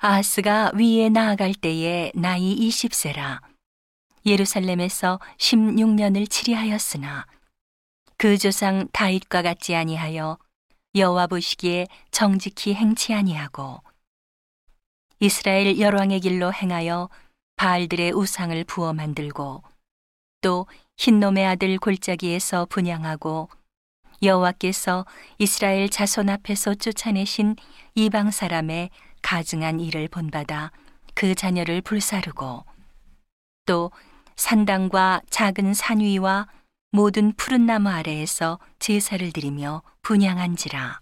[0.00, 3.40] 아하스가 위에 나아갈 때에 나이 20세라.
[4.24, 7.26] 예루살렘에서 16년을 치리하였으나
[8.16, 10.38] 그 조상 다윗과 같지 아니하여
[10.94, 13.82] 여호와 보시기에 정직히 행치 아니하고
[15.18, 17.08] 이스라엘 열왕의 길로 행하여
[17.56, 19.64] 바알들의 우상을 부어 만들고
[20.42, 23.48] 또 흰놈의 아들 골짜기에서 분양하고
[24.22, 25.06] 여호와께서
[25.38, 27.56] 이스라엘 자손 앞에서 쫓아내신
[27.96, 28.90] 이방 사람의
[29.22, 30.72] 가증한 일을 본받아
[31.14, 32.64] 그 자녀를 불사르고
[33.66, 33.90] 또
[34.36, 36.48] 산당과 작은 산 위와
[36.90, 41.00] 모든 푸른 나무 아래에서 제사를 드리며 분양한지라.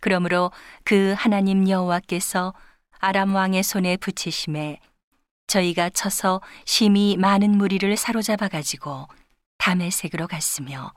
[0.00, 0.50] 그러므로
[0.84, 2.54] 그 하나님 여호와께서
[2.98, 4.80] 아람 왕의 손에 붙이심에
[5.46, 9.06] 저희가 쳐서 심히 많은 무리를 사로잡아 가지고
[9.58, 10.92] 담에색으로 갔으며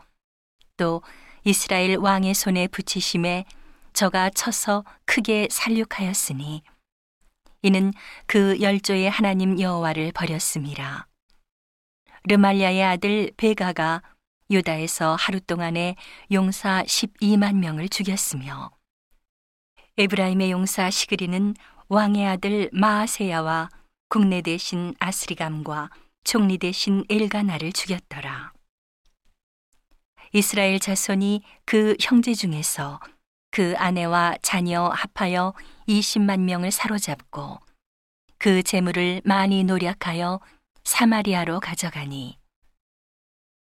[0.78, 1.04] 또
[1.44, 3.46] 이스라엘 왕의 손에 붙이심에
[3.96, 6.64] 저가 쳐서 크게 살육하였으니
[7.62, 7.94] 이는
[8.28, 11.08] 그 열조의 하나님 여호와를 버렸음이라.
[12.26, 14.04] 르말리아의 아들 베가가
[14.52, 15.96] 유다에서 하루 동안에
[16.34, 18.70] 용사 12만 명을 죽였으며
[19.98, 21.54] 에브라임의 용사 시그리는
[21.88, 23.70] 왕의 아들 마아세야와
[24.10, 25.90] 국내 대신 아스리감과
[26.26, 28.52] 총리 대신 엘가나를 죽였더라.
[30.34, 33.00] 이스라엘 자손이 그 형제 중에서
[33.56, 35.54] 그 아내와 자녀 합하여
[35.88, 37.58] 20만 명을 사로잡고
[38.38, 40.42] 그 재물을 많이 노력하여
[40.84, 42.38] 사마리아로 가져가니.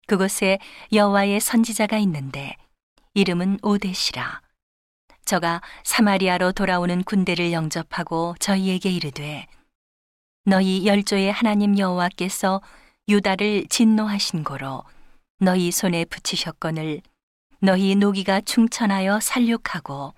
[0.05, 0.59] 그곳에
[0.93, 2.55] 여호와의 선지자가 있는데
[3.15, 4.43] 이름은 오데시라.
[5.25, 9.47] 저가 사마리아로 돌아오는 군대를 영접하고 저희에게 이르되
[10.45, 12.61] 너희 열조의 하나님 여호와께서
[13.07, 14.83] 유다를 진노하신 고로
[15.39, 17.01] 너희 손에 붙이셨거늘
[17.61, 20.13] 너희 노기가 충천하여 살육하고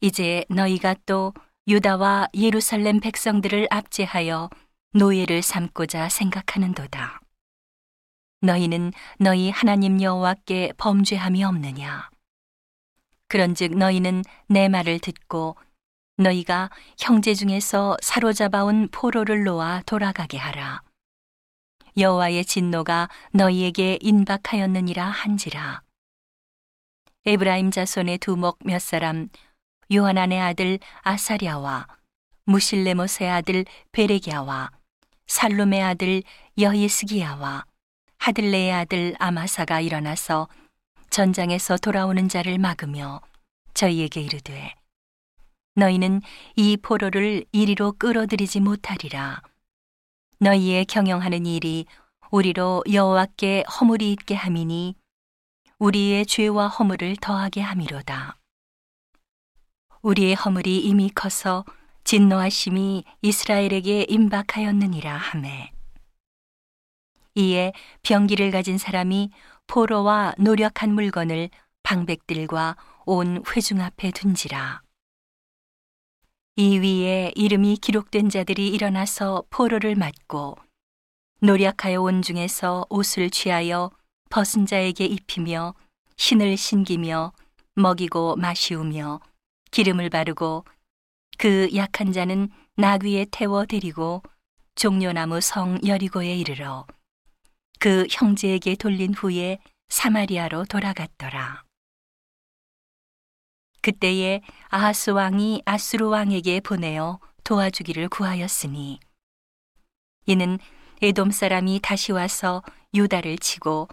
[0.00, 1.32] 이제 너희가 또
[1.68, 4.50] 유다와 예루살렘 백성들을 압제하여
[4.94, 7.20] 노예를 삼고자 생각하는도다.
[8.40, 12.10] 너희는 너희 하나님 여호와께 범죄함이 없느냐?
[13.28, 15.56] 그런즉 너희는 내 말을 듣고
[16.16, 20.82] 너희가 형제 중에서 사로잡아온 포로를 놓아 돌아가게 하라.
[21.96, 25.83] 여호와의 진노가 너희에게 인박하였느니라 한지라.
[27.26, 29.28] 에브라임 자손의 두목 몇 사람
[29.90, 31.86] 요하난의 아들 아사랴와
[32.44, 34.70] 무실레모스의 아들 베레기야와
[35.26, 36.22] 살룸의 아들
[36.58, 37.64] 여이스기야와
[38.18, 40.48] 하들레의 아들 아마사가 일어나서
[41.08, 43.22] 전장에서 돌아오는 자를 막으며
[43.72, 44.74] 저희에게 이르되
[45.76, 46.20] 너희는
[46.56, 49.42] 이 포로를 이리로 끌어들이지 못하리라.
[50.38, 51.86] 너희의 경영하는 일이
[52.30, 54.94] 우리로 여호와께 허물이 있게 함이니
[55.84, 58.38] 우리의 죄와 허물을 더하게 함이로다.
[60.00, 61.66] 우리의 허물이 이미 커서
[62.04, 65.72] 진노하심이 이스라엘에게 임박하였느니라 하매.
[67.34, 69.30] 이에 병기를 가진 사람이
[69.66, 71.50] 포로와 노력한 물건을
[71.82, 74.80] 방백들과 온 회중 앞에 둔지라.
[76.56, 80.56] 이 위에 이름이 기록된 자들이 일어나서 포로를 맞고
[81.40, 83.90] 노력하여 온 중에서 옷을 취하여
[84.34, 85.76] 벗은 자에게 입히며
[86.16, 87.32] 신을 신기며
[87.76, 89.20] 먹이고 마시우며
[89.70, 90.64] 기름을 바르고
[91.38, 94.24] 그 약한 자는 나귀에 태워 데리고
[94.74, 96.84] 종려나무 성 여리고에 이르러
[97.78, 99.58] 그 형제에게 돌린 후에
[99.88, 101.62] 사마리아로 돌아갔더라.
[103.82, 108.98] 그때에 아하스 왕이 아수르 왕에게 보내어 도와주기를 구하였으니
[110.26, 110.58] 이는
[111.02, 113.86] 에돔 사람이 다시 와서 유다를 치고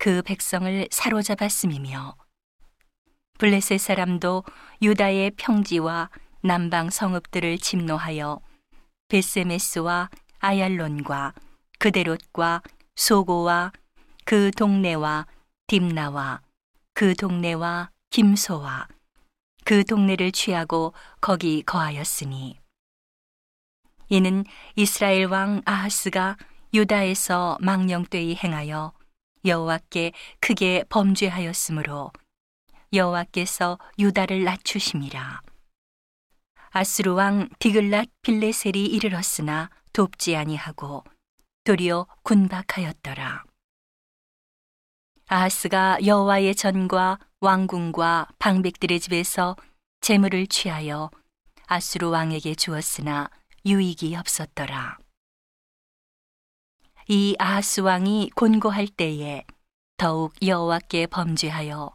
[0.00, 2.16] 그 백성을 사로잡았음이며
[3.36, 4.44] 블레셋 사람도
[4.80, 6.08] 유다의 평지와
[6.40, 8.40] 남방 성읍들을 침노하여
[9.08, 11.34] 베세메스와 아얄론과
[11.78, 12.62] 그데롯과
[12.96, 13.72] 소고와
[14.24, 15.26] 그 동네와
[15.66, 16.40] 딥나와
[16.94, 18.88] 그 동네와 김소와
[19.66, 22.58] 그 동네를 취하고 거기 거하였으니
[24.08, 24.44] 이는
[24.76, 26.38] 이스라엘 왕 아하스가
[26.72, 28.94] 유다에서 망령 되이 행하여
[29.44, 32.12] 여호와께 크게 범죄하였으므로
[32.92, 35.42] 여호와께서 유다를 낮추심이라.
[36.70, 41.04] 아스루 왕 디글랏 빌레셀이 이르렀으나 돕지 아니하고
[41.64, 43.44] 도리어 군박하였더라.
[45.26, 49.56] 아하스가 여호와의 전과 왕궁과 방백들의 집에서
[50.00, 51.10] 재물을 취하여
[51.66, 53.30] 아수르 왕에게 주었으나
[53.64, 54.98] 유익이 없었더라.
[57.12, 59.42] 이 아하스 왕이 곤고할 때에
[59.96, 61.92] 더욱 여호와께 범죄하여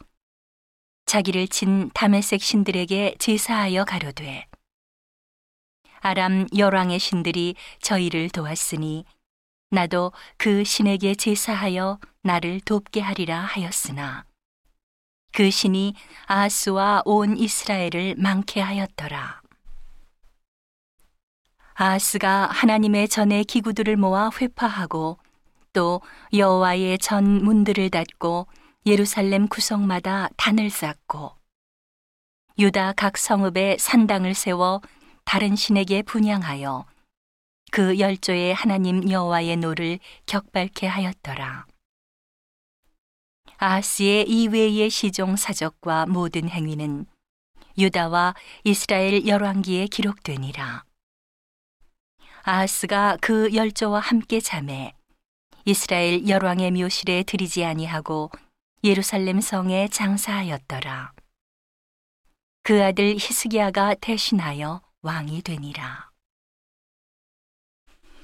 [1.06, 4.46] 자기를 친 다메색 신들에게 제사하여 가려되
[6.02, 9.06] 아람 열왕의 신들이 저희를 도왔으니
[9.70, 14.26] 나도 그 신에게 제사하여 나를 돕게 하리라 하였으나
[15.32, 15.94] 그 신이
[16.26, 19.45] 아하스와 온 이스라엘을 망케 하였더라.
[21.78, 25.18] 아하스가 하나님의 전의 기구들을 모아 회파하고
[25.74, 26.02] 또
[26.32, 28.48] 여호와의 전 문들을 닫고
[28.86, 31.36] 예루살렘 구석마다 단을 쌓고
[32.58, 34.82] 유다 각 성읍에 산당을 세워
[35.26, 36.86] 다른 신에게 분향하여
[37.72, 41.66] 그 열조의 하나님 여호와의 노를 격발케 하였더라.
[43.58, 47.06] 아하스의 이외의 시종 사적과 모든 행위는
[47.78, 48.34] 유다와
[48.64, 50.85] 이스라엘 열왕기에 기록되니라.
[52.48, 54.94] 아하스가 그 열조와 함께 잠에
[55.66, 58.30] 이스라엘 열왕의 묘실에 들이지 아니하고
[58.84, 61.14] 예루살렘 성에 장사하였더라.
[62.62, 66.05] 그 아들 히스기야가 대신하여 왕이 되니라.